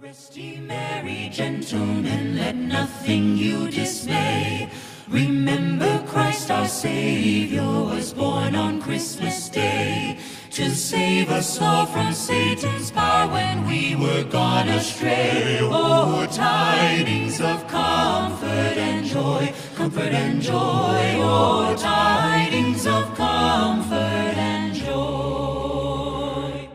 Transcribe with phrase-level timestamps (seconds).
[0.00, 4.70] Rest ye merry gentlemen, let nothing you dismay.
[5.08, 10.16] Remember Christ our Savior was born on Christmas Day
[10.52, 15.58] to save us all from Satan's power when we were gone astray.
[15.62, 21.16] Oh, tidings of comfort and joy, comfort and joy.
[21.16, 26.68] Oh, tidings of comfort and joy.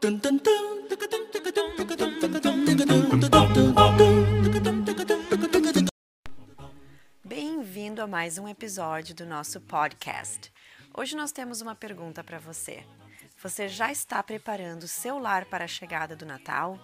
[0.00, 0.69] Dun, dun, dun.
[8.00, 10.50] Bem-vindo a mais um episódio do nosso podcast.
[10.96, 12.82] Hoje nós temos uma pergunta para você.
[13.42, 16.78] Você já está preparando o seu lar para a chegada do Natal?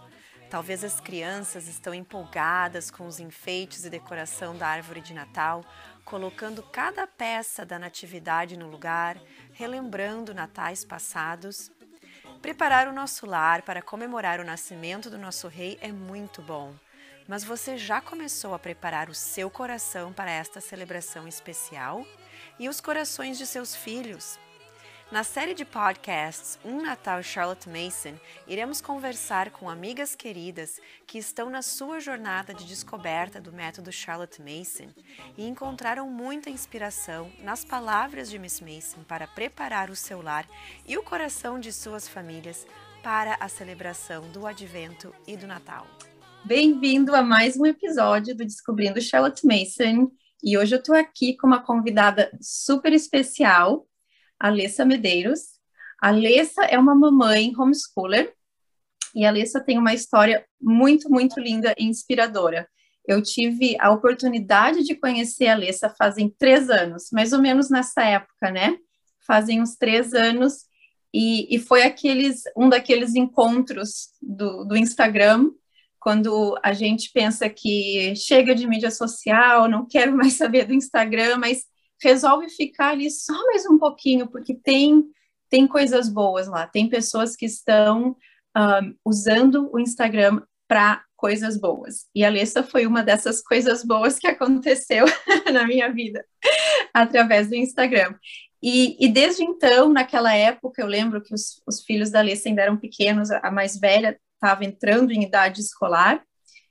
[0.50, 5.64] Talvez as crianças estão empolgadas com os enfeites e decoração da árvore de Natal,
[6.04, 9.18] colocando cada peça da natividade no lugar,
[9.54, 11.70] relembrando natais passados.
[12.42, 16.74] Preparar o nosso lar para comemorar o nascimento do nosso rei é muito bom.
[17.28, 22.06] Mas você já começou a preparar o seu coração para esta celebração especial?
[22.58, 24.38] E os corações de seus filhos?
[25.10, 31.48] Na série de podcasts Um Natal Charlotte Mason, iremos conversar com amigas queridas que estão
[31.48, 34.92] na sua jornada de descoberta do método Charlotte Mason
[35.36, 40.44] e encontraram muita inspiração nas palavras de Miss Mason para preparar o seu lar
[40.84, 42.66] e o coração de suas famílias
[43.00, 45.86] para a celebração do Advento e do Natal.
[46.46, 50.12] Bem-vindo a mais um episódio do Descobrindo Charlotte Mason.
[50.44, 53.84] E hoje eu estou aqui com uma convidada super especial,
[54.38, 55.40] Alessa Medeiros.
[56.00, 58.32] Alessa é uma mamãe homeschooler
[59.12, 62.68] e a Alessa tem uma história muito, muito linda e inspiradora.
[63.04, 68.04] Eu tive a oportunidade de conhecer a Alessa fazem três anos, mais ou menos nessa
[68.04, 68.78] época, né?
[69.26, 70.66] Fazem uns três anos
[71.12, 75.50] e, e foi aqueles um daqueles encontros do, do Instagram
[76.06, 81.36] quando a gente pensa que chega de mídia social, não quero mais saber do Instagram,
[81.38, 81.64] mas
[82.00, 85.02] resolve ficar ali só mais um pouquinho, porque tem,
[85.50, 88.16] tem coisas boas lá, tem pessoas que estão
[88.56, 92.06] um, usando o Instagram para coisas boas.
[92.14, 95.06] E a Alessa foi uma dessas coisas boas que aconteceu
[95.52, 96.24] na minha vida,
[96.94, 98.14] através do Instagram.
[98.62, 102.62] E, e, desde então, naquela época, eu lembro que os, os filhos da Alessa ainda
[102.62, 106.22] eram pequenos, a mais velha estava entrando em idade escolar,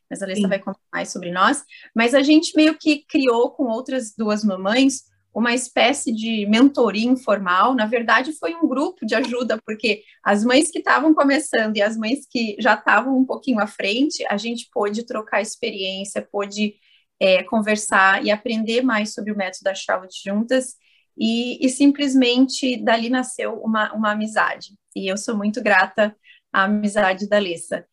[0.10, 3.66] mas a Alessa vai contar mais sobre nós, mas a gente meio que criou com
[3.66, 5.04] outras duas mamães
[5.36, 10.72] uma espécie de mentoria informal, na verdade foi um grupo de ajuda, porque as mães
[10.72, 14.70] que estavam começando e as mães que já estavam um pouquinho à frente, a gente
[14.72, 16.76] pôde trocar experiência, pôde
[17.20, 20.76] é, conversar e aprender mais sobre o método da Charlotte juntas,
[21.18, 26.16] e, e simplesmente dali nasceu uma, uma amizade, e eu sou muito grata
[26.56, 27.86] a amizade da Alessa.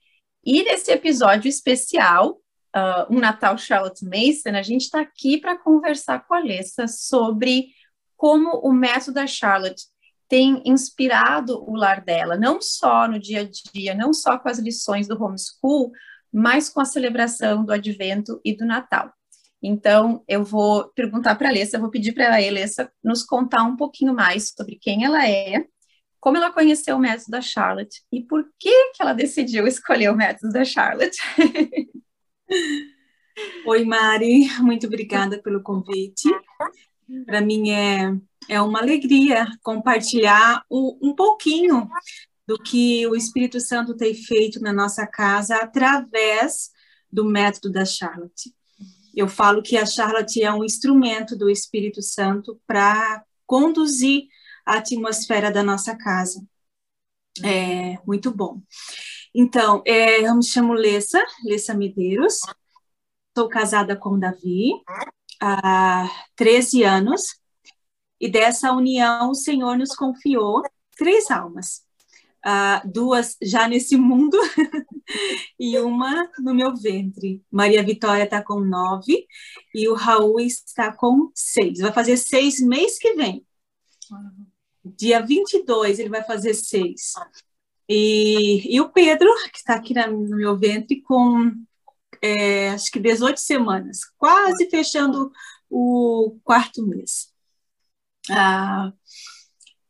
[0.44, 2.40] E nesse episódio especial,
[2.76, 7.66] uh, um Natal Charlotte Mason, a gente está aqui para conversar com a Alessa sobre
[8.16, 9.82] como o método da Charlotte
[10.28, 14.60] tem inspirado o lar dela, não só no dia a dia, não só com as
[14.60, 15.90] lições do homeschool,
[16.32, 19.12] mas com a celebração do Advento e do Natal.
[19.60, 23.64] Então, eu vou perguntar para a Alessa, eu vou pedir para a Alessa nos contar
[23.64, 25.66] um pouquinho mais sobre quem ela é,
[26.22, 30.16] como ela conheceu o método da Charlotte e por que, que ela decidiu escolher o
[30.16, 31.18] método da Charlotte.
[33.66, 36.28] Oi, Mari, muito obrigada pelo convite.
[37.26, 38.16] Para mim é,
[38.48, 41.88] é uma alegria compartilhar o, um pouquinho
[42.46, 46.70] do que o Espírito Santo tem feito na nossa casa através
[47.10, 48.54] do método da Charlotte.
[49.12, 54.28] Eu falo que a Charlotte é um instrumento do Espírito Santo para conduzir
[54.66, 56.44] a atmosfera da nossa casa.
[57.42, 58.60] É muito bom.
[59.34, 62.40] Então, é, eu me chamo Lessa, Lessa Medeiros,
[63.36, 64.72] sou casada com Davi
[65.40, 67.22] há 13 anos,
[68.20, 70.62] e dessa união o Senhor nos confiou
[70.96, 71.82] três almas.
[72.44, 74.36] Uh, duas já nesse mundo
[75.58, 77.42] e uma no meu ventre.
[77.50, 79.26] Maria Vitória está com nove
[79.74, 81.78] e o Raul está com seis.
[81.78, 83.46] Vai fazer seis mês que vem.
[84.84, 87.12] Dia 22 ele vai fazer seis.
[87.88, 91.52] E, e o Pedro, que está aqui na, no meu ventre, com
[92.22, 95.32] é, acho que 18 semanas, quase fechando
[95.68, 97.32] o quarto mês.
[98.30, 98.92] Ah,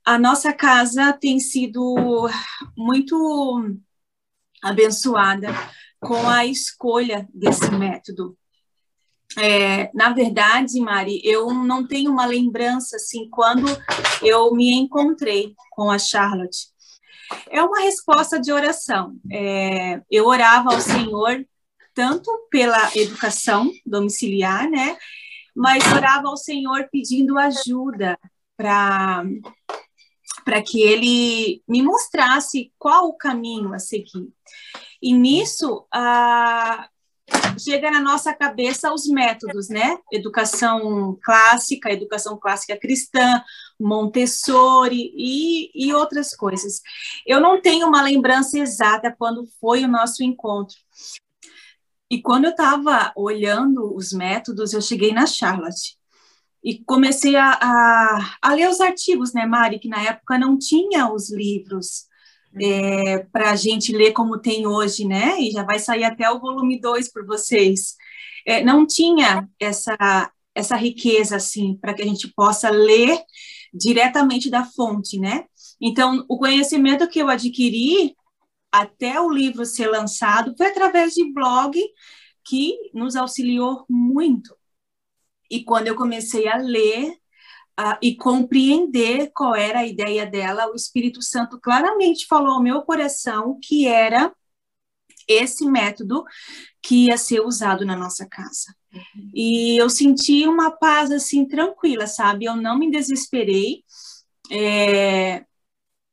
[0.04, 2.28] a nossa casa tem sido
[2.76, 3.78] muito
[4.62, 5.48] abençoada
[6.00, 8.36] com a escolha desse método.
[9.38, 13.66] É, na verdade, Mari, eu não tenho uma lembrança assim quando
[14.22, 16.68] eu me encontrei com a Charlotte.
[17.50, 19.16] É uma resposta de oração.
[19.30, 21.44] É, eu orava ao Senhor
[21.94, 24.96] tanto pela educação domiciliar, né?
[25.54, 28.18] Mas orava ao Senhor pedindo ajuda
[28.56, 29.24] para
[30.44, 34.28] para que ele me mostrasse qual o caminho a seguir.
[35.00, 36.88] E nisso, a,
[37.58, 39.98] chega na nossa cabeça os métodos, né?
[40.10, 43.42] Educação clássica, educação clássica cristã,
[43.78, 46.80] Montessori e, e outras coisas.
[47.26, 50.76] Eu não tenho uma lembrança exata quando foi o nosso encontro.
[52.10, 55.96] E quando eu estava olhando os métodos, eu cheguei na Charlotte
[56.62, 59.78] e comecei a, a, a, ler os artigos, né, Mari?
[59.78, 62.06] Que na época não tinha os livros
[62.60, 65.40] é, para a gente ler como tem hoje, né?
[65.40, 67.96] E já vai sair até o volume 2 por vocês.
[68.46, 73.18] É, não tinha essa, essa riqueza, assim, para que a gente possa ler
[73.72, 75.44] diretamente da fonte, né?
[75.80, 78.14] Então, o conhecimento que eu adquiri
[78.70, 81.78] até o livro ser lançado foi através de blog
[82.44, 84.54] que nos auxiliou muito.
[85.50, 87.14] E quando eu comecei a ler,
[87.78, 92.82] uh, e compreender qual era a ideia dela, o Espírito Santo claramente falou ao meu
[92.82, 94.32] coração que era
[95.28, 96.24] esse método
[96.82, 98.74] que ia ser usado na nossa casa.
[98.92, 99.30] Uhum.
[99.34, 102.44] E eu senti uma paz assim tranquila, sabe?
[102.44, 103.84] Eu não me desesperei.
[104.50, 105.44] É,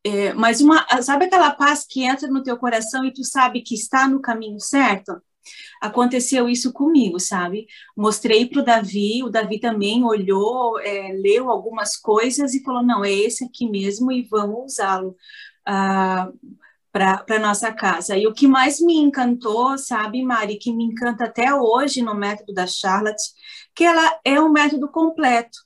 [0.03, 3.75] é, mas uma, sabe aquela paz que entra no teu coração e tu sabe que
[3.75, 5.21] está no caminho certo?
[5.81, 7.67] Aconteceu isso comigo, sabe?
[7.95, 13.03] Mostrei para o Davi, o Davi também olhou, é, leu algumas coisas e falou: não,
[13.03, 15.15] é esse aqui mesmo e vamos usá-lo.
[15.65, 16.29] Ah,
[16.91, 18.17] para nossa casa.
[18.17, 22.53] E o que mais me encantou, sabe, Mari, que me encanta até hoje no método
[22.53, 23.23] da Charlotte,
[23.75, 25.59] que ela é um método completo.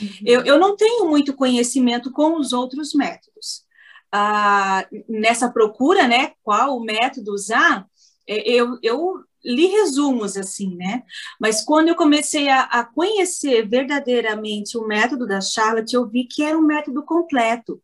[0.00, 0.08] Uhum.
[0.24, 3.64] Eu, eu não tenho muito conhecimento com os outros métodos.
[4.12, 7.86] Ah, nessa procura, né, qual método usar,
[8.30, 11.02] eu, eu li resumos assim, né?
[11.40, 16.42] Mas quando eu comecei a, a, conhecer verdadeiramente o método da Charlotte, eu vi que
[16.42, 17.80] era um método completo,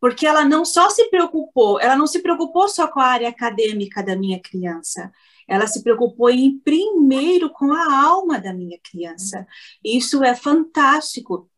[0.00, 4.02] porque ela não só se preocupou, ela não se preocupou só com a área acadêmica
[4.02, 5.12] da minha criança,
[5.46, 9.46] ela se preocupou em primeiro com a alma da minha criança.
[9.84, 11.50] Isso é fantástico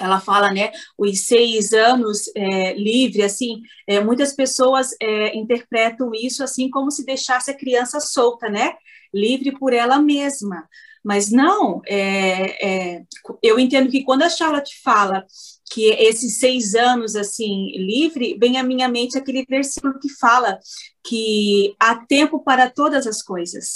[0.00, 6.42] ela fala, né, os seis anos é, livre, assim, é, muitas pessoas é, interpretam isso
[6.42, 8.74] assim como se deixasse a criança solta, né,
[9.12, 10.68] livre por ela mesma.
[11.04, 13.02] Mas não, é, é,
[13.42, 15.26] eu entendo que quando a Charlotte fala
[15.72, 20.58] que esses seis anos assim livre, vem à minha mente aquele versículo que fala
[21.04, 23.74] que há tempo para todas as coisas.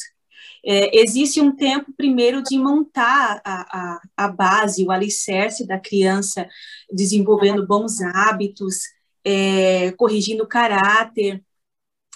[0.67, 6.49] É, existe um tempo, primeiro, de montar a, a, a, base, o alicerce da criança,
[6.93, 8.81] desenvolvendo bons hábitos,
[9.25, 11.41] é, corrigindo o caráter,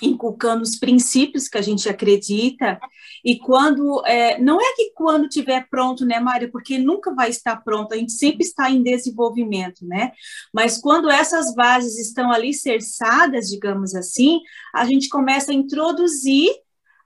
[0.03, 2.81] inculcando os princípios que a gente acredita.
[3.25, 7.57] E quando, é, não é que quando tiver pronto, né, Mário, porque nunca vai estar
[7.57, 10.13] pronto, a gente sempre está em desenvolvimento, né?
[10.53, 14.41] Mas quando essas bases estão ali cerçadas, digamos assim,
[14.75, 16.51] a gente começa a introduzir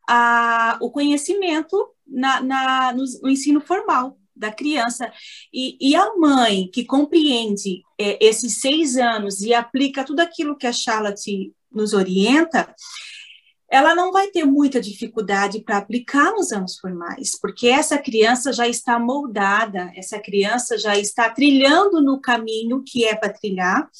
[0.08, 5.12] a, o conhecimento na, na no, no, ensino formal da criança.
[5.52, 10.66] E, e a mãe que compreende é, esses seis anos e aplica tudo aquilo que
[10.66, 12.74] a Charlotte nos orienta,
[13.74, 18.68] ela não vai ter muita dificuldade para aplicar nos anos formais, porque essa criança já
[18.68, 23.90] está moldada, essa criança já está trilhando no caminho que é para trilhar,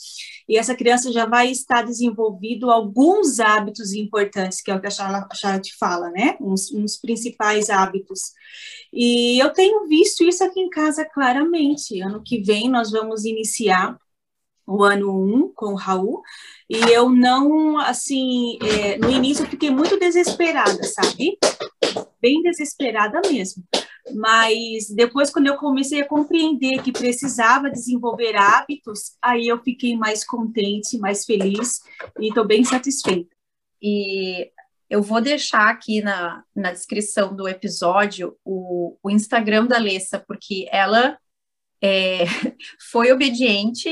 [0.49, 4.91] e essa criança já vai estar desenvolvido alguns hábitos importantes, que é o que a
[4.91, 6.37] Charlotte fala, né?
[6.41, 8.31] Uns, uns principais hábitos.
[8.93, 12.01] E eu tenho visto isso aqui em casa claramente.
[12.01, 13.99] Ano que vem nós vamos iniciar
[14.67, 16.23] o ano 1 um, com o Raul,
[16.69, 21.39] e eu não, assim, é, no início eu fiquei muito desesperada, sabe?
[22.21, 23.63] Bem desesperada mesmo.
[24.15, 30.25] Mas depois, quando eu comecei a compreender que precisava desenvolver hábitos, aí eu fiquei mais
[30.25, 31.81] contente, mais feliz
[32.21, 33.35] e estou bem satisfeita.
[33.83, 34.51] E
[34.89, 40.67] eu vou deixar aqui na, na descrição do episódio o, o Instagram da Alessa, porque
[40.71, 41.19] ela
[41.83, 42.25] é,
[42.91, 43.91] foi obediente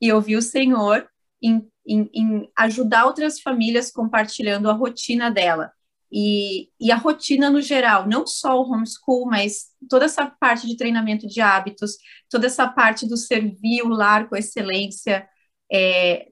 [0.00, 1.06] e ouviu o Senhor
[1.42, 5.72] em, em, em ajudar outras famílias compartilhando a rotina dela.
[6.14, 10.76] E, e, a rotina no geral, não só o homeschool, mas toda essa parte de
[10.76, 11.96] treinamento de hábitos,
[12.28, 15.26] toda essa parte do servir o lar com excelência.
[15.72, 16.28] É,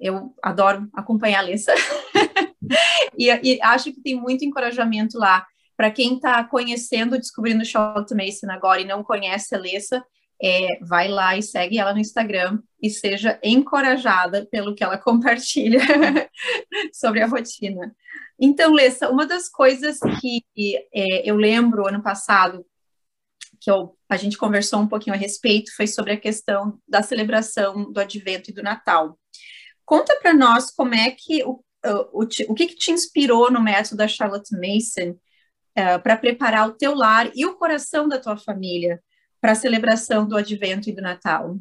[0.00, 1.74] eu adoro acompanhar a Alessa.
[3.16, 5.46] e, e, acho que tem muito encorajamento lá.
[5.76, 10.02] Para quem está conhecendo, descobrindo o Charlotte Mason agora e não conhece a Alessa,
[10.42, 15.78] é, vai lá e segue ela no Instagram e seja encorajada pelo que ela compartilha
[16.92, 17.94] sobre a rotina.
[18.40, 20.42] Então, Lessa, uma das coisas que
[20.92, 22.66] é, eu lembro ano passado,
[23.60, 27.92] que eu, a gente conversou um pouquinho a respeito, foi sobre a questão da celebração
[27.92, 29.16] do Advento e do Natal.
[29.84, 31.62] Conta para nós como é que o,
[32.12, 36.72] o, o, que, que te inspirou no método da Charlotte Mason uh, para preparar o
[36.72, 39.00] teu lar e o coração da tua família
[39.42, 41.58] para a celebração do Advento e do Natal?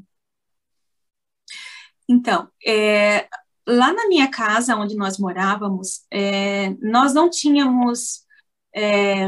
[2.08, 3.28] Então, é,
[3.68, 8.24] lá na minha casa, onde nós morávamos, é, nós não tínhamos
[8.76, 9.28] é,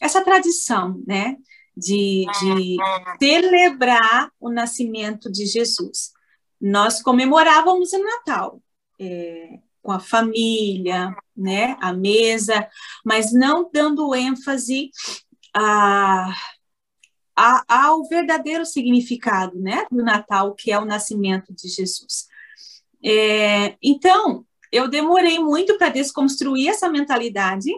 [0.00, 1.36] essa tradição, né,
[1.74, 2.76] de, de
[3.18, 6.12] celebrar o nascimento de Jesus.
[6.60, 8.60] Nós comemorávamos o Natal
[9.00, 12.68] é, com a família, né, a mesa,
[13.02, 14.90] mas não dando ênfase
[15.54, 16.34] a
[17.68, 22.26] ao verdadeiro significado né, do Natal, que é o nascimento de Jesus.
[23.04, 27.70] É, então, eu demorei muito para desconstruir essa mentalidade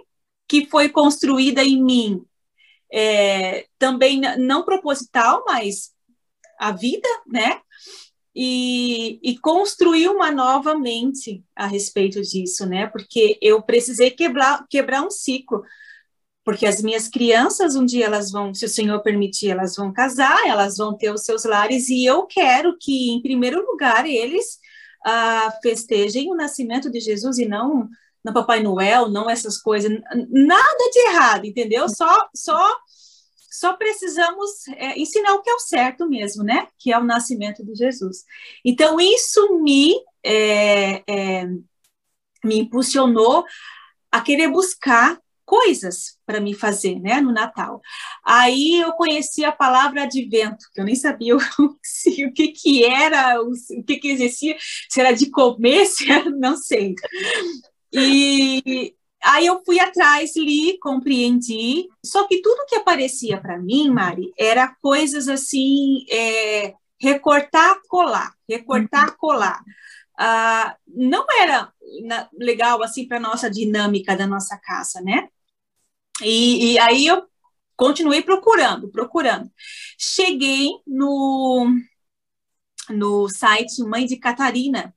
[0.48, 2.24] que foi construída em mim,
[2.92, 5.92] é, também não proposital, mas
[6.58, 7.60] a vida, né?
[8.34, 12.86] E, e construir uma nova mente a respeito disso, né?
[12.86, 15.62] Porque eu precisei quebrar, quebrar um ciclo
[16.44, 20.46] porque as minhas crianças um dia elas vão, se o Senhor permitir, elas vão casar,
[20.46, 24.58] elas vão ter os seus lares e eu quero que em primeiro lugar eles
[25.04, 27.88] ah, festejem o nascimento de Jesus e não
[28.24, 29.90] no Papai Noel, não essas coisas,
[30.28, 31.88] nada de errado, entendeu?
[31.88, 32.76] Só só
[33.50, 36.68] só precisamos é, ensinar o que é o certo mesmo, né?
[36.78, 38.24] Que é o nascimento de Jesus.
[38.64, 39.94] Então isso me
[40.24, 41.46] é, é,
[42.44, 43.44] me impulsionou
[44.10, 45.18] a querer buscar
[45.50, 47.80] coisas para me fazer, né, no Natal.
[48.24, 53.42] Aí eu conheci a palavra advento, que eu nem sabia o, o que que era,
[53.42, 54.56] o, o que que existia,
[54.88, 56.94] se era de comer, se era, não sei.
[57.92, 64.32] E aí eu fui atrás, li, compreendi, só que tudo que aparecia para mim, Mari,
[64.38, 69.16] era coisas assim, é, recortar, colar, recortar, uhum.
[69.18, 69.60] colar.
[70.16, 71.72] Ah, não era
[72.38, 75.28] legal assim para nossa dinâmica da nossa casa, né?
[76.22, 77.24] E, e aí eu
[77.76, 79.50] continuei procurando, procurando.
[79.98, 81.66] Cheguei no,
[82.90, 84.94] no site Mãe de Catarina.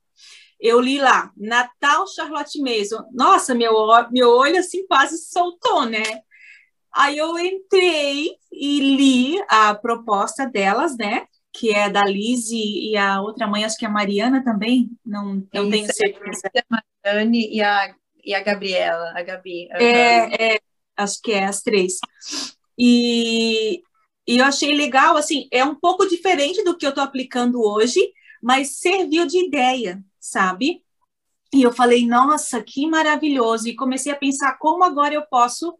[0.60, 3.04] Eu li lá, Natal Charlotte Mason.
[3.12, 3.74] Nossa, meu,
[4.12, 6.04] meu olho assim quase soltou, né?
[6.94, 11.26] Aí eu entrei e li a proposta delas, né?
[11.52, 15.36] Que é da Liz e a outra mãe, acho que é a Mariana também, não,
[15.54, 16.50] não tenho certeza.
[16.56, 19.68] A Mariane e a, e a Gabriela, a Gabi.
[19.72, 20.60] É, é,
[20.98, 22.00] acho que é as três.
[22.78, 23.82] E,
[24.28, 28.00] e eu achei legal, assim, é um pouco diferente do que eu estou aplicando hoje,
[28.42, 30.84] mas serviu de ideia, sabe?
[31.54, 33.68] E eu falei, nossa, que maravilhoso!
[33.68, 35.78] E comecei a pensar como agora eu posso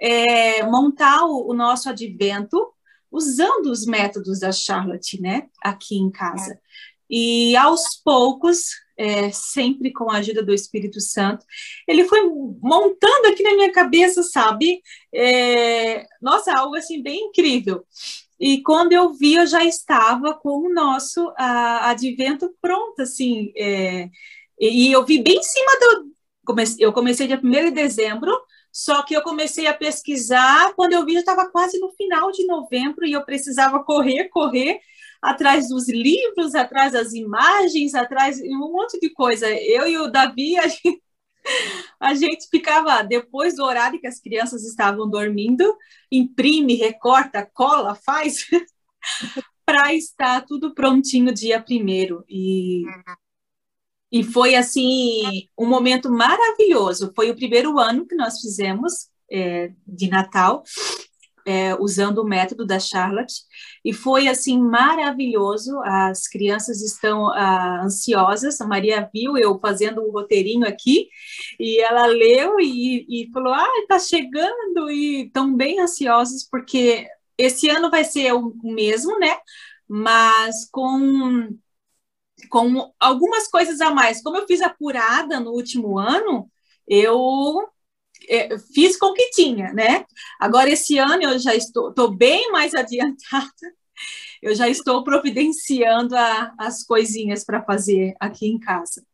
[0.00, 2.72] é, montar o, o, nosso advento
[3.10, 6.60] usando os métodos da Charlotte, né, aqui em casa.
[7.08, 11.44] E aos poucos é, sempre com a ajuda do Espírito Santo.
[11.86, 12.22] Ele foi
[12.60, 14.80] montando aqui na minha cabeça, sabe?
[15.12, 17.84] É, nossa, algo assim bem incrível.
[18.38, 23.52] E quando eu vi, eu já estava com o nosso a, advento pronto, assim.
[23.56, 24.08] É,
[24.60, 26.16] e eu vi bem em cima do.
[26.78, 28.32] Eu comecei dia 1 de dezembro,
[28.72, 32.46] só que eu comecei a pesquisar, quando eu vi, já estava quase no final de
[32.46, 34.78] novembro e eu precisava correr, correr
[35.20, 39.48] atrás dos livros, atrás das imagens, atrás de um monte de coisa.
[39.48, 41.02] Eu e o Davi, a gente,
[42.00, 45.76] a gente ficava, depois do horário que as crianças estavam dormindo,
[46.10, 48.46] imprime, recorta, cola, faz,
[49.64, 52.24] para estar tudo prontinho dia primeiro.
[52.28, 52.84] E,
[54.12, 57.12] e foi, assim, um momento maravilhoso.
[57.14, 60.62] Foi o primeiro ano que nós fizemos é, de Natal
[61.46, 63.42] é, usando o método da Charlotte
[63.84, 65.80] e foi assim maravilhoso.
[65.84, 68.60] As crianças estão ah, ansiosas.
[68.60, 71.08] A Maria viu eu fazendo um roteirinho aqui
[71.60, 77.06] e ela leu e, e falou: "Ah, está chegando!" e estão bem ansiosos porque
[77.38, 79.36] esse ano vai ser o mesmo, né?
[79.88, 81.56] Mas com
[82.50, 84.22] com algumas coisas a mais.
[84.22, 86.50] Como eu fiz apurada no último ano,
[86.86, 87.68] eu
[88.28, 90.04] é, fiz com o que tinha, né?
[90.40, 93.52] Agora, esse ano eu já estou, estou bem mais adiantada,
[94.42, 99.04] eu já estou providenciando a, as coisinhas para fazer aqui em casa.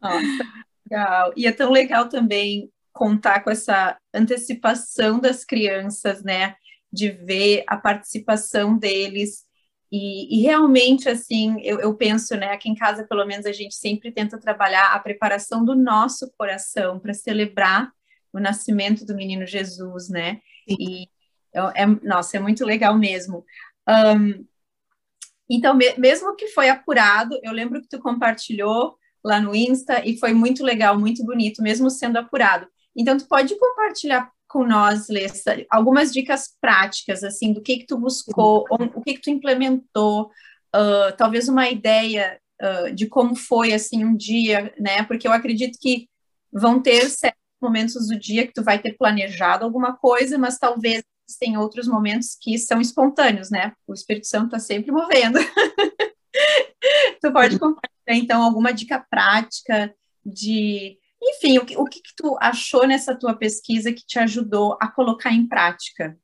[0.00, 0.44] Nossa,
[0.90, 1.32] legal.
[1.36, 6.56] E é tão legal também contar com essa antecipação das crianças, né?
[6.92, 9.46] De ver a participação deles
[9.90, 13.74] E, e, realmente, assim, eu, eu, penso, né, aqui em casa, pelo menos, a gente
[13.74, 17.92] sempre tenta trabalhar a preparação do nosso coração para celebrar
[18.32, 20.40] o nascimento do menino Jesus, né?
[20.66, 21.06] E,
[21.74, 23.44] é, nossa, é muito legal mesmo.
[23.88, 24.46] Um,
[25.50, 30.18] então, me, mesmo que foi apurado, eu lembro que tu compartilhou lá no Insta e
[30.18, 32.66] foi muito legal, muito bonito, mesmo sendo apurado.
[32.96, 37.98] Então, tu pode compartilhar com nós, Lessa, algumas dicas práticas, assim, do que que tu
[37.98, 40.30] buscou, o que que tu implementou,
[40.74, 45.02] uh, talvez uma ideia uh, de como foi, assim, um dia, né?
[45.04, 46.06] Porque eu acredito que
[46.52, 51.02] vão ter certos momentos do dia que tu vai ter planejado alguma coisa, mas talvez
[51.38, 53.72] tem outros momentos que são espontâneos, né?
[53.86, 55.38] O Espírito Santo está sempre movendo.
[57.22, 62.36] tu pode compartilhar, então, alguma dica prática de enfim, o que, o que, que tu
[62.40, 66.18] achou nessa tua pesquisa que te ajudou a colocar em prática?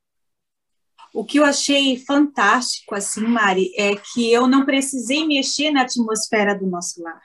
[1.13, 6.53] O que eu achei fantástico, assim, Mari, é que eu não precisei mexer na atmosfera
[6.53, 7.21] do nosso lar.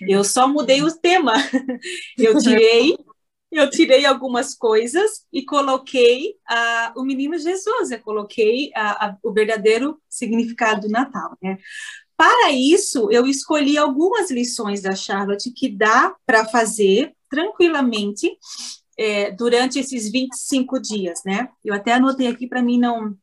[0.00, 1.34] Eu só mudei o tema.
[2.16, 2.96] Eu tirei,
[3.58, 7.90] eu tirei algumas coisas e coloquei uh, o menino Jesus.
[7.90, 11.58] Eu coloquei uh, uh, o verdadeiro significado do Natal, né?
[12.16, 18.38] Para isso, eu escolhi algumas lições da Charlotte que dá para fazer tranquilamente
[18.98, 21.50] é, durante esses 25 dias, né?
[21.62, 23.16] Eu até anotei aqui para mim não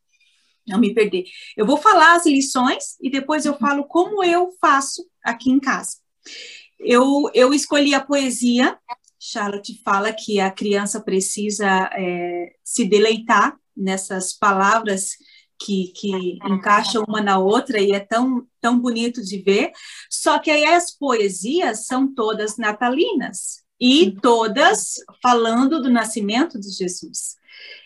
[0.66, 1.26] não me perder.
[1.58, 5.98] Eu vou falar as lições e depois eu falo como eu faço aqui em casa.
[6.80, 8.78] Eu, eu escolhi a poesia.
[9.26, 15.12] Charlotte fala que a criança precisa é, se deleitar nessas palavras
[15.58, 19.72] que, que encaixam uma na outra e é tão, tão bonito de ver.
[20.10, 27.38] Só que aí as poesias são todas natalinas e todas falando do nascimento de Jesus.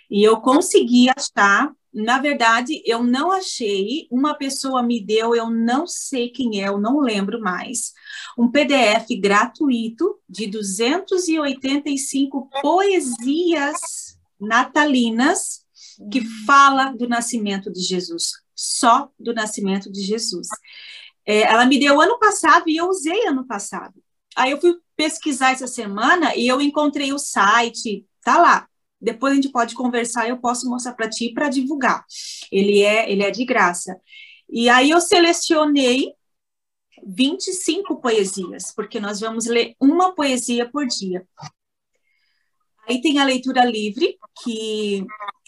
[0.10, 5.88] E eu consegui achar, na verdade, eu não achei, uma pessoa me deu, eu não
[5.88, 7.92] sei quem é, eu não lembro mais,
[8.38, 15.66] um PDF gratuito de 285 poesias natalinas
[16.12, 20.50] que fala do nascimento de Jesus, só do nascimento de Jesus.
[21.26, 23.96] É, ela me deu ano passado e eu usei ano passado.
[24.36, 28.68] Aí eu fui pesquisar essa semana e eu encontrei o site, tá lá.
[29.00, 32.06] Depois a gente pode conversar, eu posso mostrar para ti para divulgar.
[32.52, 34.00] Ele é, ele é de graça.
[34.50, 36.14] E aí eu selecionei
[37.06, 41.28] 25 poesias, porque nós vamos ler uma poesia por dia.
[42.88, 45.06] Aí tem a leitura livre, que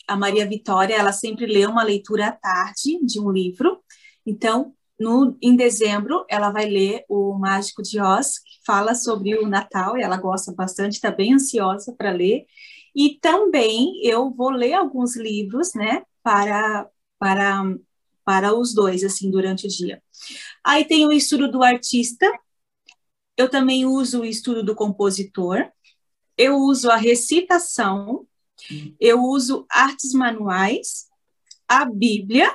[0.07, 3.81] a Maria Vitória, ela sempre lê uma leitura à tarde de um livro.
[4.25, 9.47] Então, no, em dezembro, ela vai ler o Mágico de Oz, que fala sobre o
[9.47, 12.45] Natal, e ela gosta bastante, está bem ansiosa para ler.
[12.95, 17.63] E também eu vou ler alguns livros, né, para, para,
[18.23, 20.01] para os dois, assim, durante o dia.
[20.63, 22.25] Aí tem o estudo do artista,
[23.37, 25.71] eu também uso o estudo do compositor,
[26.37, 28.27] eu uso a recitação,
[28.99, 31.07] eu uso artes manuais,
[31.67, 32.53] a Bíblia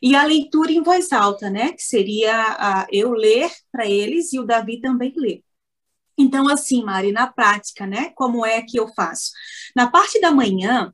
[0.00, 1.72] e a leitura em voz alta, né?
[1.72, 5.42] Que seria a, eu ler para eles e o Davi também ler.
[6.18, 8.10] Então, assim, Mari, na prática, né?
[8.14, 9.32] Como é que eu faço?
[9.74, 10.92] Na parte da manhã,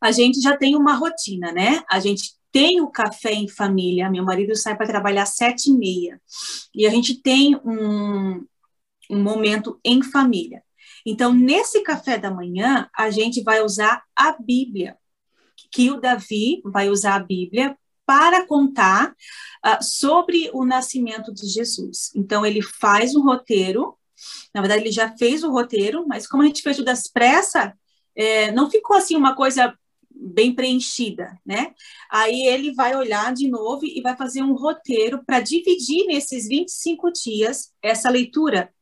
[0.00, 1.82] a gente já tem uma rotina, né?
[1.88, 4.10] A gente tem o café em família.
[4.10, 6.20] Meu marido sai para trabalhar às sete e meia.
[6.74, 8.44] E a gente tem um,
[9.10, 10.62] um momento em família.
[11.04, 14.96] Então, nesse café da manhã, a gente vai usar a Bíblia
[15.70, 22.12] que o Davi vai usar a Bíblia para contar uh, sobre o nascimento de Jesus.
[22.14, 23.98] Então, ele faz um roteiro,
[24.54, 27.74] na verdade, ele já fez o roteiro, mas como a gente fez o das pressa,
[28.14, 29.76] é, não ficou assim uma coisa
[30.10, 31.74] bem preenchida, né?
[32.10, 37.12] Aí ele vai olhar de novo e vai fazer um roteiro para dividir nesses 25
[37.12, 38.72] dias essa leitura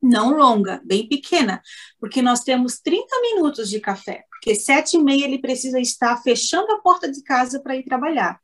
[0.00, 1.62] não longa, bem pequena,
[1.98, 6.70] porque nós temos 30 minutos de café, porque sete e meia ele precisa estar fechando
[6.72, 8.38] a porta de casa para ir trabalhar.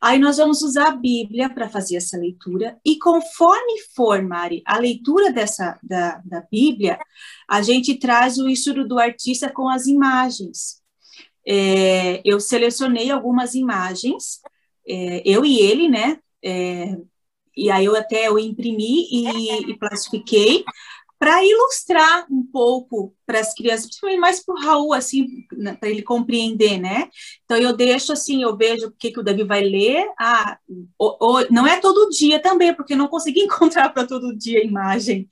[0.00, 4.78] Aí nós vamos usar a Bíblia para fazer essa leitura, e conforme for, Mari, a
[4.78, 6.98] leitura dessa, da, da Bíblia,
[7.48, 10.80] a gente traz o estudo do artista com as imagens.
[11.46, 14.40] É, eu selecionei algumas imagens,
[14.86, 16.18] é, eu e ele, né?
[16.44, 16.96] É,
[17.56, 20.64] e aí eu até eu imprimi e, e plastifiquei
[21.18, 25.88] para ilustrar um pouco para as crianças, principalmente mais para o Raul, assim, né, para
[25.88, 27.10] ele compreender, né?
[27.44, 30.06] Então eu deixo assim, eu vejo o que, que o Davi vai ler.
[30.18, 30.58] Ah,
[31.50, 35.28] não é todo dia também, porque não consegui encontrar para todo dia a imagem.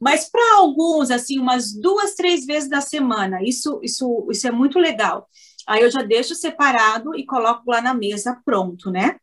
[0.00, 4.78] Mas para alguns, assim, umas duas, três vezes na semana, isso, isso, isso é muito
[4.78, 5.28] legal.
[5.66, 9.16] Aí eu já deixo separado e coloco lá na mesa pronto, né?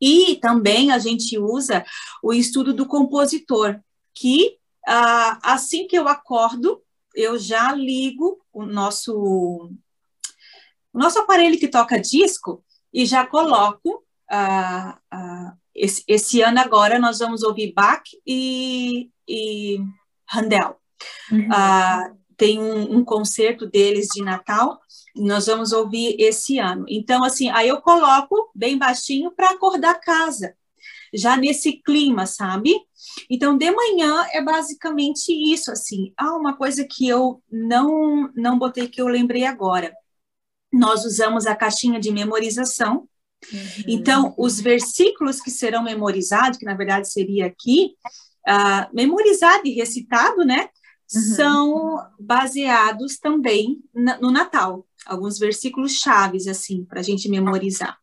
[0.00, 1.84] E também a gente usa
[2.22, 3.80] o estudo do compositor,
[4.14, 6.82] que ah, assim que eu acordo,
[7.14, 9.14] eu já ligo o nosso,
[10.92, 14.04] o nosso aparelho que toca disco e já coloco.
[14.30, 19.78] Ah, ah, esse, esse, ano agora nós vamos ouvir Bach e, e
[20.32, 20.76] Handel.
[21.30, 21.48] Uhum.
[21.52, 24.80] Ah, tem um, um, concerto deles de Natal,
[25.14, 26.84] nós vamos ouvir esse ano.
[26.88, 30.54] Então, assim, aí eu coloco bem baixinho para acordar casa,
[31.14, 32.74] já nesse clima, sabe?
[33.30, 36.12] Então, de manhã é basicamente isso, assim.
[36.16, 39.94] Ah, uma coisa que eu não, não botei, que eu lembrei agora.
[40.72, 43.08] Nós usamos a caixinha de memorização.
[43.52, 43.84] Uhum.
[43.86, 47.94] Então, os versículos que serão memorizados, que na verdade seria aqui,
[48.48, 50.68] uh, memorizado e recitado, né?
[51.14, 51.20] Uhum.
[51.36, 54.86] São baseados também na, no Natal.
[55.06, 57.98] Alguns versículos chaves, assim, para a gente memorizar.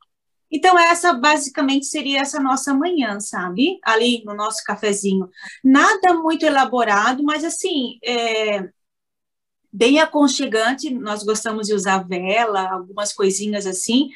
[0.52, 3.80] Então, essa basicamente seria essa nossa manhã, sabe?
[3.84, 5.30] Ali no nosso cafezinho.
[5.64, 8.70] Nada muito elaborado, mas assim, é,
[9.72, 10.90] bem aconchegante.
[10.90, 14.10] Nós gostamos de usar vela, algumas coisinhas assim,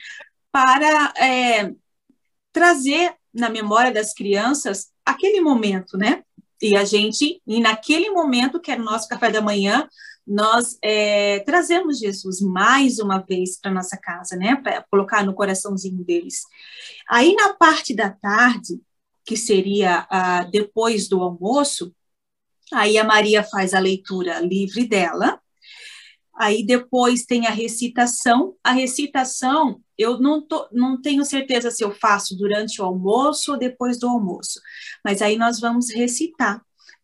[0.52, 1.71] para é,
[2.52, 6.24] trazer na memória das crianças aquele momento, né?
[6.62, 9.88] E a gente, e naquele momento, que era o nosso café da manhã,
[10.27, 14.55] nós é, trazemos Jesus mais uma vez para nossa casa, né?
[14.55, 16.41] Para colocar no coraçãozinho deles.
[17.07, 18.81] Aí na parte da tarde,
[19.23, 21.93] que seria ah, depois do almoço,
[22.73, 25.39] aí a Maria faz a leitura livre dela.
[26.38, 28.55] Aí depois tem a recitação.
[28.63, 33.59] A recitação, eu não, tô, não tenho certeza se eu faço durante o almoço ou
[33.59, 34.59] depois do almoço,
[35.03, 36.61] mas aí nós vamos recitar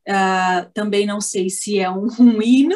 [0.08, 2.76] Uh, também não sei se é um, um, hino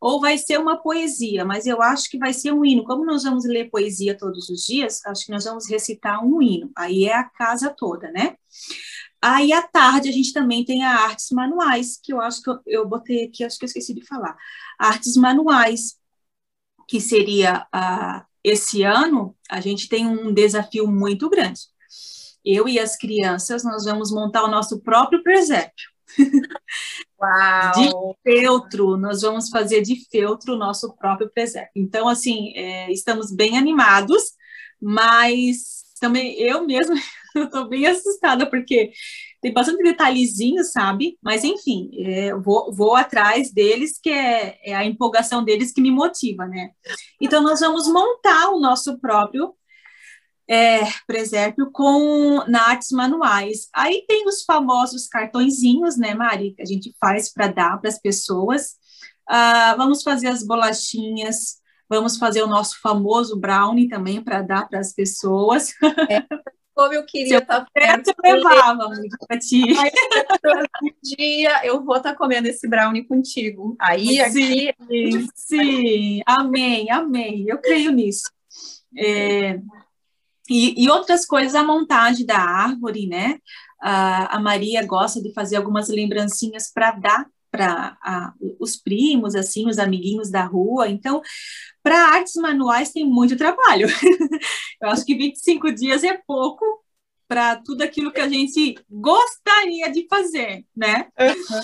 [0.00, 2.84] ou vai ser uma poesia, mas eu acho que vai ser um hino.
[2.84, 6.70] Como nós vamos ler poesia todos os dias, acho que nós vamos recitar um hino.
[6.76, 8.36] Aí é a casa toda, né?
[9.20, 12.60] Aí à tarde a gente também tem a artes manuais, que eu acho que eu,
[12.66, 14.36] eu botei aqui, acho que eu esqueci de falar.
[14.78, 15.96] Artes manuais,
[16.88, 21.60] que seria uh, esse ano, a gente tem um desafio muito grande.
[22.44, 25.91] Eu e as crianças, nós vamos montar o nosso próprio presépio.
[27.20, 28.16] Uau.
[28.24, 31.70] De feltro, nós vamos fazer de feltro o nosso próprio presépio.
[31.76, 34.32] Então, assim, é, estamos bem animados,
[34.80, 36.96] mas também eu mesma
[37.36, 38.92] estou bem assustada, porque
[39.40, 41.16] tem bastante detalhezinho, sabe?
[41.22, 45.90] Mas, enfim, é, vou, vou atrás deles, que é, é a empolgação deles que me
[45.90, 46.70] motiva, né?
[47.20, 49.54] Então, nós vamos montar o nosso próprio
[50.48, 53.68] é, presépio com na artes manuais.
[53.74, 58.00] Aí tem os famosos cartõezinhos, né, Mari, que a gente faz para dar para as
[58.00, 58.74] pessoas.
[59.28, 64.80] Ah, vamos fazer as bolachinhas, vamos fazer o nosso famoso brownie também para dar para
[64.80, 65.72] as pessoas.
[66.10, 66.22] É,
[66.74, 68.90] como eu queria estar tá perto, eu levava
[69.26, 69.62] para ti.
[70.82, 73.76] um dia eu vou estar tá comendo esse brownie contigo.
[73.78, 75.26] Aí, sim, aqui...
[75.34, 77.44] Sim, amém, amém.
[77.46, 78.30] Eu creio nisso.
[78.96, 79.58] É,
[80.48, 83.38] e, e, outras coisas, a montagem da árvore, né?
[83.80, 89.78] A, a Maria gosta de fazer algumas lembrancinhas para dar para os primos, assim, os
[89.78, 90.88] amiguinhos da rua.
[90.88, 91.20] Então,
[91.82, 93.86] para artes manuais tem muito trabalho.
[94.80, 96.64] Eu acho que 25 dias é pouco
[97.28, 101.08] para tudo aquilo que a gente gostaria de fazer, né?
[101.20, 101.60] Uhum.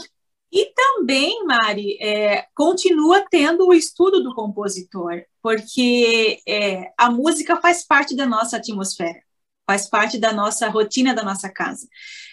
[0.53, 7.83] E também, Mari, é, continua tendo o estudo do compositor, porque é, a música faz
[7.83, 9.23] parte da nossa atmosfera,
[9.67, 11.89] faz parte da nossa rotina da nossa casa.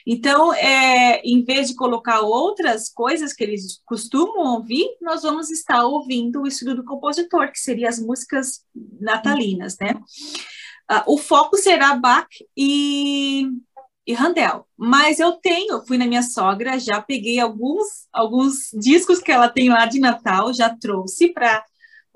[0.05, 5.85] Então, é, em vez de colocar outras coisas que eles costumam ouvir, nós vamos estar
[5.85, 8.65] ouvindo o estudo do compositor, que seria as músicas
[8.99, 9.93] natalinas, né?
[10.91, 13.47] Uh, o foco será Bach e
[14.05, 14.13] e.
[14.77, 19.69] Mas eu tenho, fui na minha sogra, já peguei alguns, alguns discos que ela tem
[19.69, 21.63] lá de Natal, já trouxe para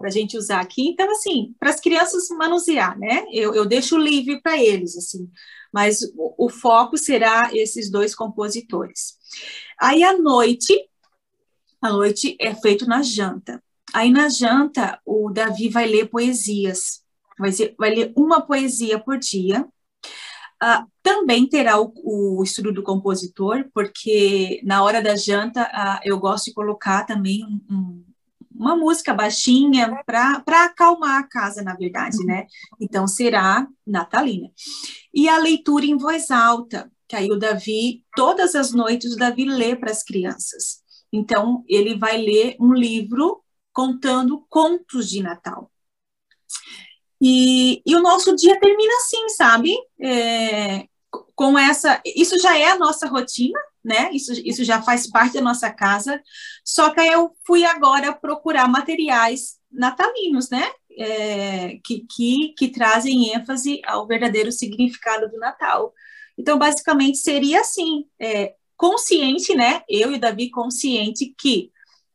[0.07, 0.89] a gente usar aqui.
[0.89, 3.25] Então, assim, para as crianças manusear, né?
[3.31, 5.29] Eu, eu deixo livre para eles, assim.
[5.73, 9.17] Mas o, o, foco será esses dois compositores.
[9.79, 10.73] Aí, à noite,
[11.81, 13.61] à noite é feito na janta.
[13.93, 17.03] Aí, na janta, o Davi vai ler poesias.
[17.37, 19.67] Vai, ser, vai ler uma poesia por dia
[20.61, 26.19] Uh, também terá o, o, estudo do compositor, porque na hora da janta uh, eu
[26.19, 28.05] gosto de colocar também um, um,
[28.59, 32.45] uma música baixinha para acalmar a casa, na verdade, né?
[32.79, 34.51] Então será natalina.
[35.13, 39.45] E a leitura em voz alta, que aí o Davi, todas as noites, o Davi
[39.45, 40.81] lê para as crianças.
[41.11, 43.41] Então ele vai ler um livro
[43.71, 45.71] contando contos de Natal.
[47.21, 49.73] E, e o nosso dia termina assim, sabe?
[50.01, 50.85] É,
[51.33, 54.11] com essa, isso já é a nossa rotina, né?
[54.11, 56.21] Isso, isso já faz parte da nossa casa.
[56.63, 60.69] Só que eu fui agora procurar materiais natalinos, né?
[60.97, 65.93] É, que, que, que trazem ênfase ao verdadeiro significado do Natal.
[66.37, 69.81] Então, basicamente, seria assim, é, consciente, né?
[69.89, 71.71] Eu e Davi consciente que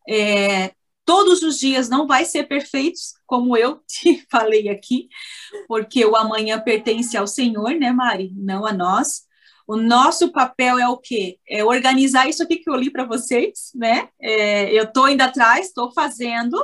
[0.09, 0.73] é,
[1.05, 5.09] todos os dias não vai ser perfeitos, como eu te falei aqui,
[5.69, 8.33] porque o amanhã pertence ao Senhor, né, Mari?
[8.35, 9.25] Não a nós.
[9.67, 11.39] O nosso papel é o quê?
[11.49, 14.09] É organizar isso aqui que eu li para vocês, né?
[14.21, 16.57] É, eu estou indo atrás, estou fazendo,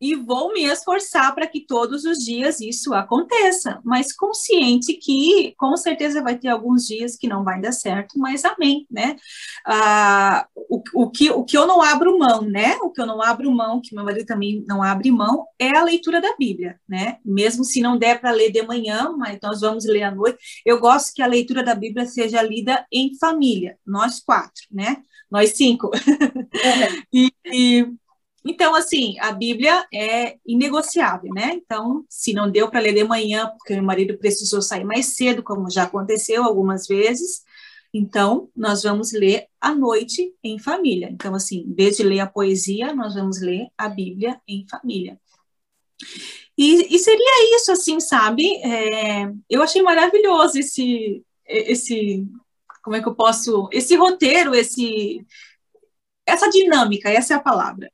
[0.00, 5.76] e vou me esforçar para que todos os dias isso aconteça, mas consciente que com
[5.76, 9.16] certeza vai ter alguns dias que não vai dar certo, mas amém, né?
[9.66, 12.76] Ah, o, o, que, o que eu não abro mão, né?
[12.82, 15.82] O que eu não abro mão, que meu marido também não abre mão, é a
[15.82, 17.18] leitura da Bíblia, né?
[17.24, 20.78] Mesmo se não der para ler de manhã, mas nós vamos ler à noite, eu
[20.78, 24.98] gosto que a leitura da Bíblia seja lida em família, nós quatro, né?
[25.30, 25.90] Nós cinco.
[25.94, 27.02] É.
[27.12, 27.86] e, e
[28.48, 31.52] então, assim, a Bíblia é inegociável, né?
[31.52, 35.42] Então, se não deu para ler de manhã, porque meu marido precisou sair mais cedo,
[35.42, 37.42] como já aconteceu algumas vezes,
[37.92, 41.10] então nós vamos ler à noite em família.
[41.12, 45.20] Então, assim, em vez de ler a poesia, nós vamos ler a Bíblia em família.
[46.56, 48.56] E, e seria isso, assim, sabe?
[48.64, 52.26] É, eu achei maravilhoso esse, esse,
[52.82, 55.22] como é que eu posso, esse roteiro, esse
[56.28, 57.90] essa dinâmica, essa é a palavra.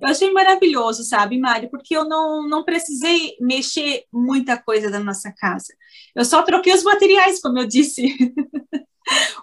[0.00, 5.32] Eu achei maravilhoso, sabe, Mário, porque eu não, não precisei mexer muita coisa da nossa
[5.32, 5.72] casa.
[6.14, 8.02] Eu só troquei os materiais, como eu disse.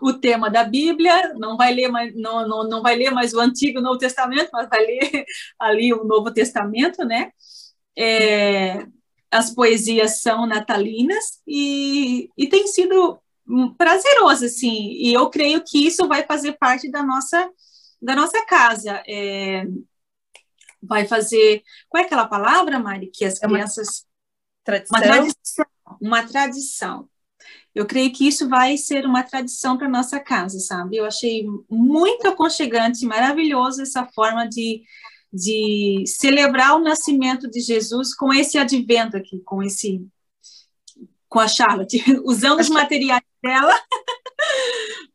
[0.01, 3.39] o tema da Bíblia, não vai ler mais, não, não, não vai ler mais o
[3.39, 5.25] Antigo e o Novo Testamento, mas vai ler
[5.59, 7.31] ali o Novo Testamento, né?
[7.97, 8.85] É,
[9.31, 13.19] as poesias são natalinas e, e tem sido
[13.77, 17.49] prazeroso, assim, e eu creio que isso vai fazer parte da nossa
[18.01, 19.03] da nossa casa.
[19.07, 19.65] É,
[20.81, 21.63] vai fazer.
[21.87, 23.07] Qual é aquela palavra, Mari?
[23.07, 24.05] Que as é crianças.
[24.63, 24.97] Tradição.
[24.97, 25.65] Uma tradição.
[26.01, 27.09] Uma tradição.
[27.73, 30.97] Eu creio que isso vai ser uma tradição para nossa casa, sabe?
[30.97, 34.83] Eu achei muito aconchegante, maravilhoso essa forma de,
[35.31, 40.05] de celebrar o nascimento de Jesus com esse advento aqui, com esse
[41.27, 43.79] com a Charlotte, usando os materiais dela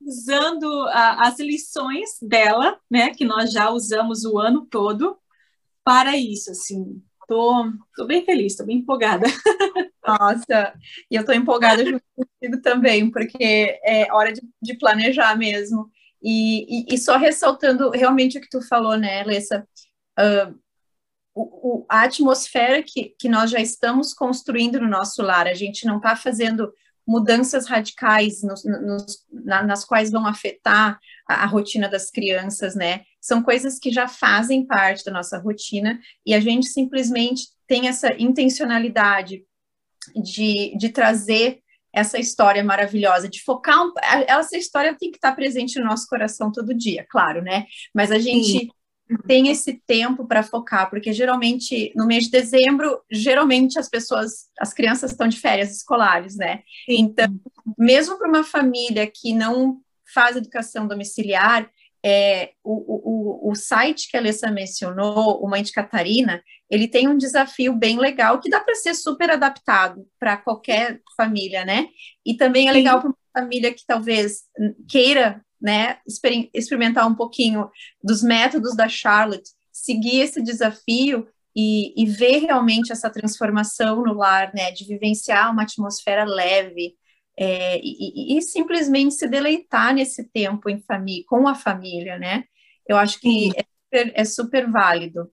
[0.04, 5.18] usando a, as lições dela, né, que nós já usamos o ano todo,
[5.84, 7.02] para isso, assim.
[7.26, 9.26] Tô, tô bem feliz, tô bem empolgada.
[10.06, 10.74] Nossa,
[11.10, 15.90] e eu tô empolgada junto também, porque é hora de, de planejar mesmo.
[16.22, 19.66] E, e, e, só ressaltando realmente o que tu falou, né, Alessa,
[20.18, 20.58] uh,
[21.34, 25.86] o, o, a atmosfera que, que nós já estamos construindo no nosso lar, a gente
[25.86, 26.72] não está fazendo
[27.06, 33.02] mudanças radicais nos, nos, na, nas quais vão afetar a, a, rotina das crianças, né?
[33.20, 38.14] São coisas que já fazem parte da nossa rotina e a gente simplesmente tem essa
[38.18, 39.44] intencionalidade
[40.14, 41.60] de, de trazer
[41.92, 43.80] essa história maravilhosa, de focar.
[43.80, 43.92] Um,
[44.26, 47.66] essa história tem que estar presente no nosso coração todo dia, claro, né?
[47.94, 48.60] Mas a gente.
[48.60, 48.68] Sim
[49.26, 54.72] tem esse tempo para focar, porque geralmente no mês de dezembro, geralmente as pessoas, as
[54.72, 56.62] crianças estão de férias escolares, né?
[56.88, 57.28] Então,
[57.78, 59.80] mesmo para uma família que não
[60.12, 61.70] faz educação domiciliar,
[62.06, 67.08] é, o, o, o site que a Alessa mencionou, o Mãe de Catarina, ele tem
[67.08, 71.88] um desafio bem legal que dá para ser super adaptado para qualquer família, né?
[72.24, 74.42] E também é legal para uma família que talvez
[74.88, 75.98] queira né,
[76.52, 77.70] experimentar um pouquinho
[78.02, 84.52] dos métodos da Charlotte, seguir esse desafio e, e, ver realmente essa transformação no lar,
[84.54, 86.94] né, de vivenciar uma atmosfera leve
[87.36, 92.44] é, e, e, simplesmente se deleitar nesse tempo em família, com a família, né?
[92.88, 95.30] Eu acho que é super, é super válido.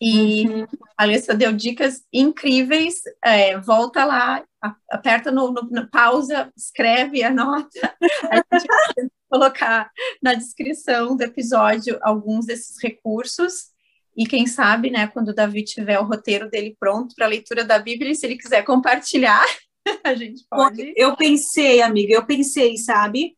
[0.00, 0.66] E uhum.
[0.96, 3.02] a Alessa deu dicas incríveis.
[3.22, 4.42] É, volta lá,
[4.90, 7.68] aperta no, no, no, pausa, escreve, anota.
[8.30, 9.90] A gente colocar
[10.20, 13.70] na descrição do episódio alguns desses recursos.
[14.16, 17.64] E quem sabe, né, quando o Davi tiver o roteiro dele pronto para a leitura
[17.64, 19.46] da Bíblia, se ele quiser compartilhar,
[20.04, 20.92] a gente pode.
[20.96, 23.36] Eu pensei, amiga, eu pensei, sabe?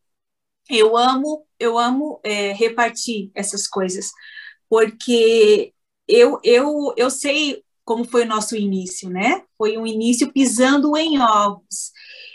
[0.70, 4.10] Eu amo, eu amo é, repartir essas coisas,
[4.68, 5.74] porque
[6.08, 9.42] eu, eu, eu sei como foi o nosso início, né?
[9.58, 11.92] Foi um início pisando em ovos.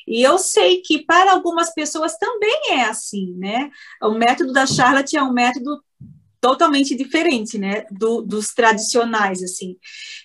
[0.07, 3.69] E eu sei que para algumas pessoas também é assim, né?
[4.01, 5.83] O método da Charlotte é um método
[6.39, 9.75] totalmente diferente, né, do, dos tradicionais, assim.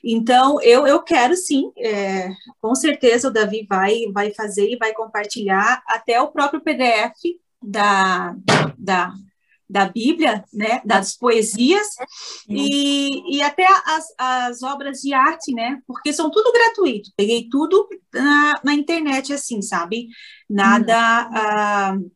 [0.05, 2.29] Então, eu, eu quero sim, é,
[2.61, 7.17] com certeza o Davi vai, vai fazer e vai compartilhar até o próprio PDF
[7.63, 8.37] da,
[8.79, 9.15] da,
[9.73, 11.87] da Bíblia, né, das poesias
[12.47, 17.11] e, e até as, as obras de arte, né, porque são tudo gratuito.
[17.17, 20.09] Peguei tudo na, na internet, assim, sabe?
[20.49, 21.95] Nada.
[21.95, 21.99] Hum.
[21.99, 22.13] Uh,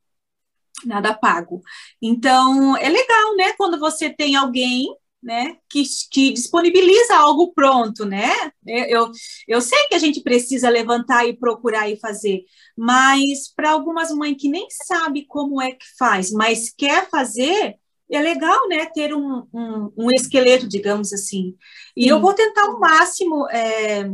[0.84, 1.62] nada pago.
[2.02, 4.94] Então, é legal, né, quando você tem alguém
[5.26, 8.30] né, que, que disponibiliza algo pronto, né?
[8.64, 9.10] Eu,
[9.48, 12.44] eu sei que a gente precisa levantar e procurar e fazer,
[12.76, 17.74] mas para algumas mães que nem sabe como é que faz, mas quer fazer,
[18.08, 21.56] é legal, né, ter um, um, um esqueleto, digamos assim.
[21.96, 22.10] E Sim.
[22.10, 24.08] eu vou tentar o máximo é,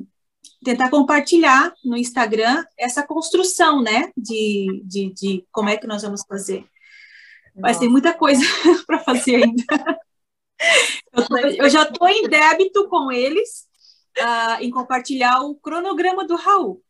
[0.64, 6.22] tentar compartilhar no Instagram essa construção, né, de, de, de como é que nós vamos
[6.26, 6.64] fazer.
[7.54, 8.42] Mas tem muita coisa
[8.86, 9.62] para fazer ainda.
[11.12, 13.66] Eu, tô, eu já estou em débito com eles
[14.18, 16.82] uh, em compartilhar o cronograma do Raul.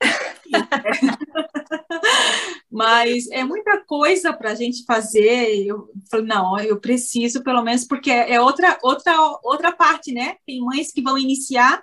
[2.70, 5.66] Mas é muita coisa para a gente fazer.
[5.66, 10.36] Eu falei, não, eu preciso, pelo menos, porque é outra, outra, outra parte, né?
[10.46, 11.82] Tem mães que vão iniciar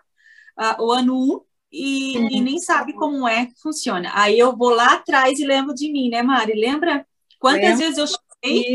[0.59, 2.27] uh, o ano 1 e, uhum.
[2.31, 4.11] e, nem sabe como é que funciona.
[4.13, 6.53] Aí eu vou lá atrás e lembro de mim, né, Mari?
[6.53, 7.05] Lembra
[7.39, 8.07] quantas vezes eu
[8.43, 8.71] chorei?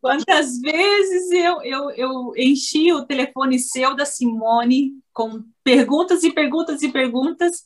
[0.00, 6.82] quantas vezes eu, eu, eu enchi o telefone seu da Simone com perguntas e perguntas
[6.82, 7.64] e perguntas.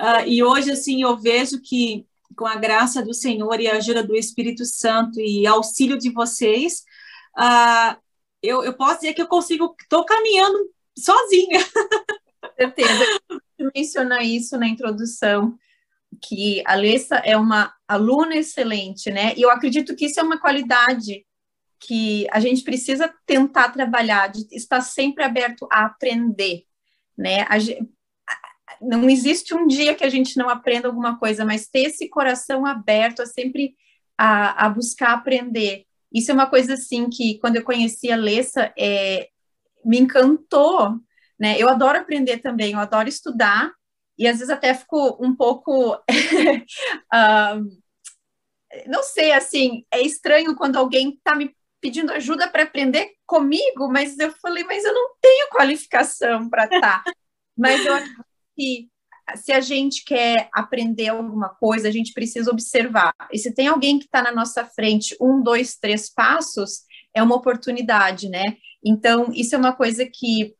[0.00, 4.02] Uh, e hoje, assim, eu vejo que com a graça do Senhor e a ajuda
[4.02, 6.82] do Espírito Santo e auxílio de vocês,
[7.38, 7.96] uh,
[8.42, 10.58] eu, eu posso dizer que eu consigo, estou caminhando
[10.98, 11.60] sozinha.
[12.56, 13.04] certeza.
[13.74, 15.56] mencionar isso na introdução,
[16.22, 19.34] que a Alessa é uma aluna excelente, né?
[19.36, 21.24] E eu acredito que isso é uma qualidade
[21.80, 26.64] que a gente precisa tentar trabalhar, de estar sempre aberto a aprender,
[27.16, 27.42] né?
[27.42, 27.58] A
[28.80, 32.66] não existe um dia que a gente não aprenda alguma coisa, mas ter esse coração
[32.66, 33.74] aberto a sempre
[34.16, 35.84] a, a buscar aprender.
[36.12, 39.28] Isso é uma coisa assim que quando eu conheci a Alessa, é,
[39.84, 40.98] me encantou,
[41.38, 41.56] né?
[41.58, 43.72] Eu adoro aprender também, eu adoro estudar,
[44.18, 45.98] e às vezes até fico um pouco.
[48.86, 54.18] não sei, assim, é estranho quando alguém está me pedindo ajuda para aprender comigo, mas
[54.18, 56.80] eu falei, mas eu não tenho qualificação para estar.
[56.80, 57.04] Tá.
[57.56, 58.24] mas eu acho
[58.56, 58.88] que
[59.36, 63.12] se a gente quer aprender alguma coisa, a gente precisa observar.
[63.32, 66.82] E se tem alguém que está na nossa frente, um, dois, três passos,
[67.14, 68.42] é uma oportunidade, né?
[68.84, 70.54] Então, isso é uma coisa que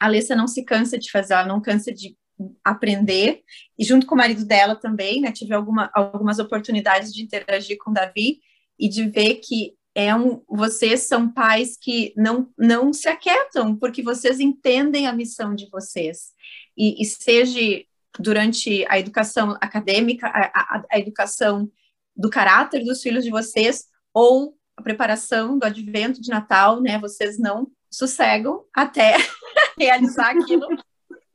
[0.00, 2.16] a Alessa não se cansa de fazer, ela não cansa de
[2.64, 3.42] aprender,
[3.78, 7.90] e junto com o marido dela também, né, tive alguma, algumas oportunidades de interagir com
[7.90, 8.40] o Davi
[8.78, 14.02] e de ver que é um, vocês são pais que não, não se aquietam, porque
[14.02, 16.32] vocês entendem a missão de vocês.
[16.76, 17.84] E, e seja
[18.18, 21.68] durante a educação acadêmica, a, a, a educação
[22.16, 26.98] do caráter dos filhos de vocês, ou a preparação do advento de Natal, né?
[27.00, 29.16] Vocês não sossegam até
[29.76, 30.66] realizar aquilo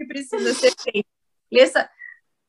[0.04, 1.08] que precisa ser feito.
[1.52, 1.90] Lessa,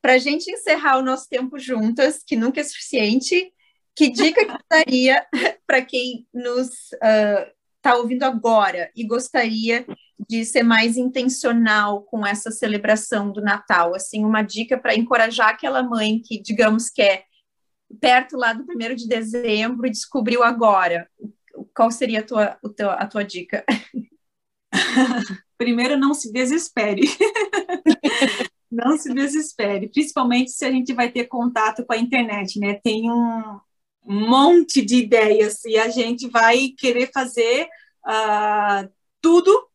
[0.03, 3.53] para a gente encerrar o nosso tempo juntas, que nunca é suficiente,
[3.97, 5.25] que dica que daria
[5.67, 9.87] para quem nos está uh, ouvindo agora e gostaria
[10.29, 13.95] de ser mais intencional com essa celebração do Natal?
[13.95, 17.25] Assim, uma dica para encorajar aquela mãe que, digamos que é
[18.01, 21.09] perto lá do primeiro de dezembro e descobriu agora.
[21.75, 22.59] Qual seria a tua,
[22.99, 23.65] a tua dica?
[25.57, 27.03] Primeiro, não se desespere.
[28.71, 32.75] não se desespere, principalmente se a gente vai ter contato com a internet, né?
[32.83, 33.61] Tem um
[34.05, 37.69] monte de ideias e a gente vai querer fazer
[38.05, 38.91] uh,
[39.21, 39.69] tudo,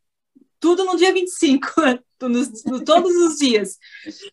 [0.60, 1.66] tudo no dia 25,
[2.22, 3.78] nos, no, todos os dias.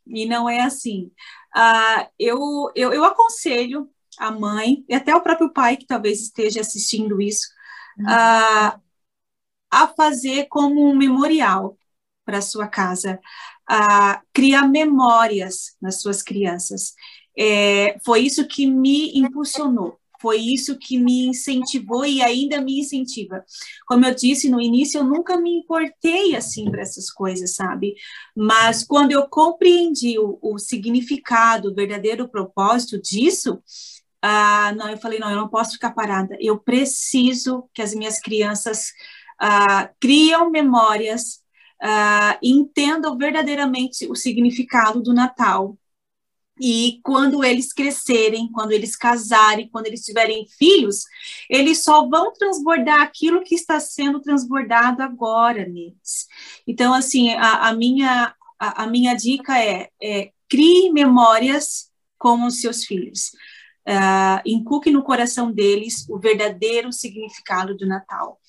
[0.05, 1.11] E não é assim.
[1.55, 2.39] Uh, eu,
[2.75, 7.47] eu, eu aconselho a mãe e até o próprio pai que talvez esteja assistindo isso,
[8.01, 8.79] uh,
[9.71, 11.77] a fazer como um memorial
[12.25, 13.19] para sua casa,
[13.67, 16.93] a criar memórias nas suas crianças.
[17.37, 23.45] É, foi isso que me impulsionou, foi isso que me incentivou e ainda me incentiva.
[23.87, 27.95] Como eu disse no início, eu nunca me importei assim para essas coisas, sabe?
[28.35, 33.61] Mas quando eu compreendi o, o significado, o verdadeiro propósito disso,
[34.21, 36.35] ah, não, eu falei, não, eu não posso ficar parada.
[36.39, 38.91] Eu preciso que as minhas crianças
[39.41, 41.41] uh, criam memórias,
[41.81, 45.77] uh, entendam verdadeiramente o significado do Natal.
[46.59, 51.03] E quando eles crescerem, quando eles casarem, quando eles tiverem filhos,
[51.47, 56.25] eles só vão transbordar aquilo que está sendo transbordado agora neles.
[56.65, 62.59] Então, assim, a, a minha, a, a, minha dica é, é crie memórias com os
[62.59, 63.31] seus filhos.
[63.87, 68.39] Uh, no coração deles o verdadeiro significado do Natal.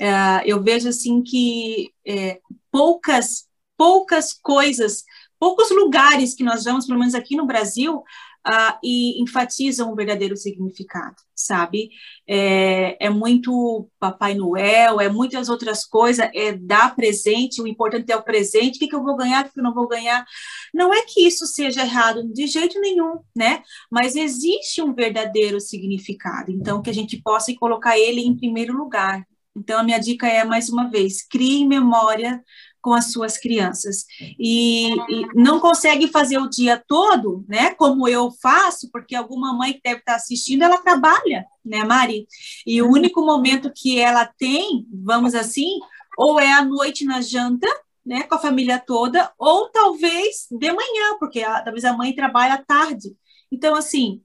[0.00, 2.38] Uh, eu vejo assim que é,
[2.70, 3.46] poucas
[3.78, 5.04] poucas coisas
[5.38, 7.98] poucos lugares que nós vamos, pelo menos aqui no Brasil,
[8.46, 11.90] uh, e enfatizam o verdadeiro significado, sabe?
[12.26, 18.16] É, é, muito Papai Noel, é muitas outras coisas, é dar presente, o importante é
[18.16, 20.24] o presente, o que, que eu vou ganhar, o que eu não vou ganhar.
[20.72, 23.62] Não é que isso seja errado de jeito nenhum, né?
[23.90, 29.26] Mas existe um verdadeiro significado, então que a gente possa colocar ele em primeiro lugar.
[29.56, 32.42] Então, a minha dica é, mais uma vez, crie memória
[32.86, 34.04] com as suas crianças.
[34.38, 37.74] E, e, não consegue fazer o dia todo, né?
[37.74, 42.28] Como eu faço, porque alguma mãe que deve estar assistindo, ela trabalha, né, Mari?
[42.64, 45.80] E o único momento que ela tem, vamos assim,
[46.16, 47.66] ou é à noite na janta,
[48.04, 52.54] né, com a família toda, ou talvez de manhã, porque a, talvez a mãe trabalha
[52.54, 53.16] à tarde.
[53.50, 54.22] Então, assim,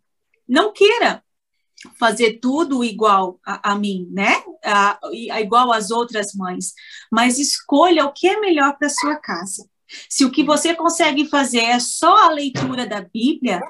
[0.47, 1.23] não queira
[1.99, 4.43] fazer tudo igual a, a mim, né?
[4.63, 4.99] A,
[5.31, 6.73] a, igual às outras mães,
[7.11, 9.67] mas escolha o que é melhor para sua casa.
[10.09, 13.61] Se o que você consegue fazer é só a leitura da Bíblia,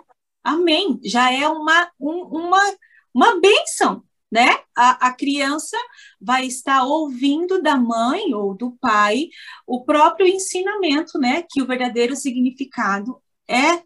[0.43, 2.75] amém, já é uma, um, uma,
[3.13, 4.59] uma bênção, né?
[4.75, 5.77] A, a criança
[6.19, 9.29] vai estar ouvindo da mãe ou do pai
[9.67, 11.43] o próprio ensinamento, né?
[11.49, 13.83] Que o verdadeiro significado é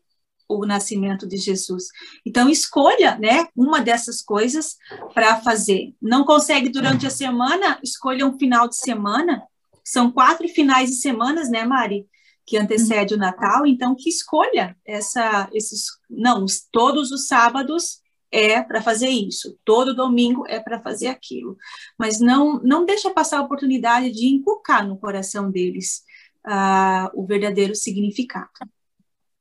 [0.48, 1.86] o nascimento de Jesus.
[2.26, 4.78] Então escolha, né, uma dessas coisas
[5.14, 5.94] para fazer.
[6.02, 9.44] Não consegue durante a semana, escolha um final de semana.
[9.84, 12.08] São quatro finais de semanas, né, Mari,
[12.46, 13.66] que antecede o Natal.
[13.66, 20.46] Então que escolha essa, esses, não, todos os sábados é para fazer isso, todo domingo
[20.48, 21.56] é para fazer aquilo.
[21.98, 26.04] Mas não, não deixa passar a oportunidade de inculcar no coração deles
[26.46, 28.50] uh, o verdadeiro significado.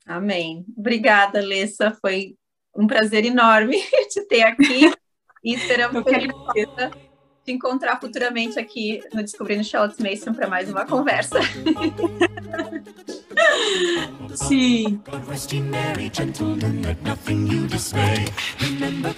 [0.07, 0.65] Amém.
[0.77, 1.97] Obrigada, Lessa.
[2.01, 2.37] Foi
[2.77, 3.77] um prazer enorme
[4.11, 4.93] te ter aqui
[5.43, 6.91] e esperamos que a gente possa
[7.45, 11.39] te encontrar futuramente aqui no Descobrindo Charlotte Mason para mais uma conversa.
[14.35, 15.01] Sim.
[18.59, 19.15] Remember